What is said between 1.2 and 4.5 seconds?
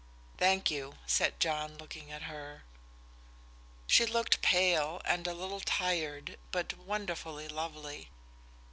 John, looking at her. She looked